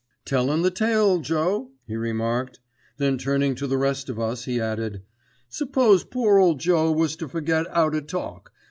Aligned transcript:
"Tellin' 0.25 0.63
the 0.63 0.71
tale, 0.71 1.19
Joe," 1.19 1.73
he 1.85 1.95
remarked. 1.95 2.59
Then 2.97 3.19
turning 3.19 3.53
to 3.53 3.67
the 3.67 3.77
rest 3.77 4.09
of 4.09 4.19
us 4.19 4.45
he 4.45 4.59
added, 4.59 5.03
"Suppose 5.47 6.03
poor 6.03 6.39
old 6.39 6.59
Joe 6.59 6.91
was 6.91 7.15
to 7.17 7.29
forget 7.29 7.67
'ow 7.69 7.91
to 7.91 8.01
talk. 8.01 8.51